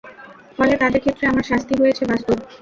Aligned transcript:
ফলে 0.57 0.73
তাদের 0.81 1.01
ক্ষেত্রে 1.03 1.25
আমার 1.27 1.45
শাস্তি 1.51 1.73
হয়েছে 1.81 2.03
বাস্তব। 2.05 2.37